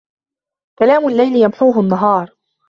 [0.79, 2.35] كلام الليل يمحوه النهار